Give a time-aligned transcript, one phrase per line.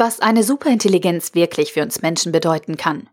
[0.00, 3.10] Was eine Superintelligenz wirklich für uns Menschen bedeuten kann.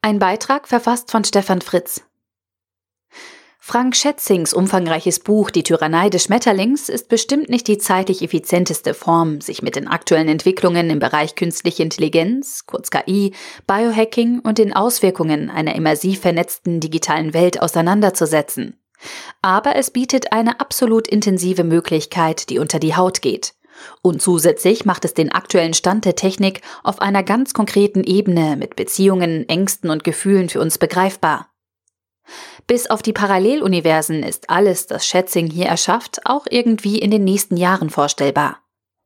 [0.00, 2.02] Ein Beitrag verfasst von Stefan Fritz.
[3.58, 9.42] Frank Schätzings umfangreiches Buch Die Tyrannei des Schmetterlings ist bestimmt nicht die zeitlich effizienteste Form,
[9.42, 13.34] sich mit den aktuellen Entwicklungen im Bereich künstliche Intelligenz, kurz KI,
[13.66, 18.80] Biohacking und den Auswirkungen einer immersiv vernetzten digitalen Welt auseinanderzusetzen.
[19.42, 23.52] Aber es bietet eine absolut intensive Möglichkeit, die unter die Haut geht
[24.02, 28.76] und zusätzlich macht es den aktuellen Stand der Technik auf einer ganz konkreten Ebene mit
[28.76, 31.48] Beziehungen, Ängsten und Gefühlen für uns begreifbar.
[32.66, 37.56] Bis auf die Paralleluniversen ist alles, das Schätzing hier erschafft, auch irgendwie in den nächsten
[37.56, 38.58] Jahren vorstellbar.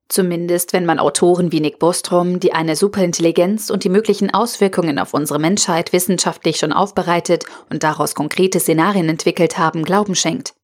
[0.09, 5.12] Zumindest wenn man Autoren wie Nick Bostrom, die eine Superintelligenz und die möglichen Auswirkungen auf
[5.12, 10.54] unsere Menschheit wissenschaftlich schon aufbereitet und daraus konkrete Szenarien entwickelt haben, Glauben schenkt.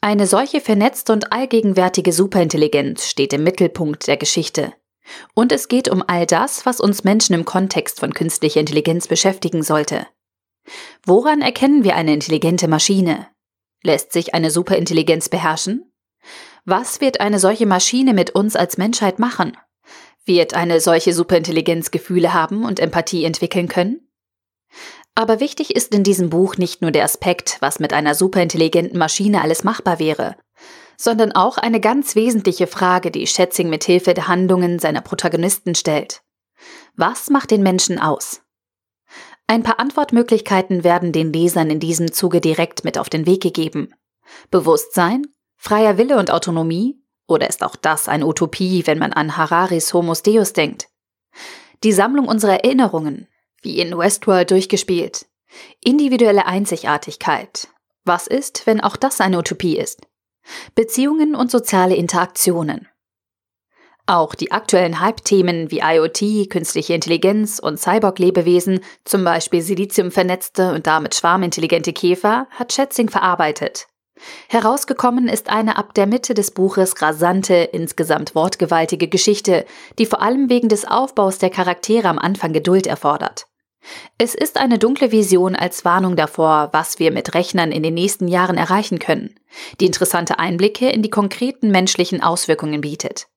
[0.00, 4.72] Eine solche vernetzte und allgegenwärtige Superintelligenz steht im Mittelpunkt der Geschichte.
[5.34, 9.62] Und es geht um all das, was uns Menschen im Kontext von künstlicher Intelligenz beschäftigen
[9.62, 10.06] sollte.
[11.04, 13.26] Woran erkennen wir eine intelligente Maschine?
[13.82, 15.90] Lässt sich eine Superintelligenz beherrschen?
[16.64, 19.56] Was wird eine solche Maschine mit uns als Menschheit machen?
[20.24, 24.08] Wird eine solche Superintelligenz Gefühle haben und Empathie entwickeln können?
[25.18, 29.42] Aber wichtig ist in diesem Buch nicht nur der Aspekt, was mit einer superintelligenten Maschine
[29.42, 30.36] alles machbar wäre,
[30.96, 36.22] sondern auch eine ganz wesentliche Frage, die Schätzing mit Hilfe der Handlungen seiner Protagonisten stellt.
[36.94, 38.42] Was macht den Menschen aus?
[39.48, 43.92] Ein paar Antwortmöglichkeiten werden den Lesern in diesem Zuge direkt mit auf den Weg gegeben.
[44.52, 47.02] Bewusstsein, freier Wille und Autonomie?
[47.26, 50.86] Oder ist auch das eine Utopie, wenn man an Hararis Homos Deus denkt?
[51.82, 53.26] Die Sammlung unserer Erinnerungen,
[53.62, 55.26] wie in Westworld durchgespielt.
[55.82, 57.68] Individuelle Einzigartigkeit.
[58.04, 60.06] Was ist, wenn auch das eine Utopie ist?
[60.74, 62.88] Beziehungen und soziale Interaktionen.
[64.06, 71.14] Auch die aktuellen Hype-Themen wie IoT, künstliche Intelligenz und Cyborg-Lebewesen, zum Beispiel Silizium-vernetzte und damit
[71.14, 73.86] schwarmintelligente Käfer, hat Schätzing verarbeitet.
[74.48, 79.66] Herausgekommen ist eine ab der Mitte des Buches rasante, insgesamt wortgewaltige Geschichte,
[79.98, 83.46] die vor allem wegen des Aufbaus der Charaktere am Anfang Geduld erfordert.
[84.18, 88.28] Es ist eine dunkle Vision als Warnung davor, was wir mit Rechnern in den nächsten
[88.28, 89.34] Jahren erreichen können,
[89.80, 93.28] die interessante Einblicke in die konkreten menschlichen Auswirkungen bietet.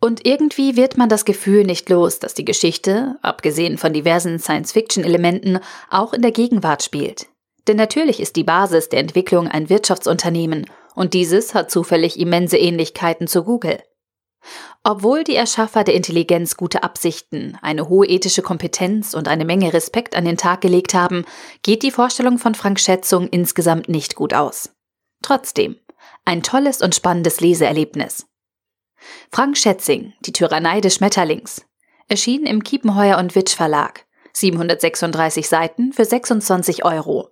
[0.00, 5.60] Und irgendwie wird man das Gefühl nicht los, dass die Geschichte, abgesehen von diversen Science-Fiction-Elementen,
[5.90, 7.26] auch in der Gegenwart spielt.
[7.68, 13.26] Denn natürlich ist die Basis der Entwicklung ein Wirtschaftsunternehmen und dieses hat zufällig immense Ähnlichkeiten
[13.26, 13.78] zu Google.
[14.82, 20.16] Obwohl die Erschaffer der Intelligenz gute Absichten, eine hohe ethische Kompetenz und eine Menge Respekt
[20.16, 21.26] an den Tag gelegt haben,
[21.62, 24.74] geht die Vorstellung von Frank Schätzung insgesamt nicht gut aus.
[25.22, 25.76] Trotzdem,
[26.24, 28.26] ein tolles und spannendes Leseerlebnis.
[29.30, 31.66] Frank Schätzing, Die Tyrannei des Schmetterlings,
[32.08, 37.30] erschien im Kiepenheuer und Witsch Verlag, 736 Seiten für 26 Euro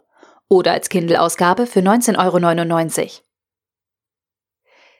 [0.49, 3.11] oder als Kindle-Ausgabe für 19,99 Euro.